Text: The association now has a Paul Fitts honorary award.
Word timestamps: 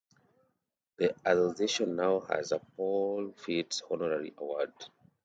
The 0.97 1.13
association 1.29 1.95
now 1.95 2.21
has 2.21 2.51
a 2.51 2.57
Paul 2.57 3.33
Fitts 3.37 3.83
honorary 3.91 4.33
award. 4.35 4.73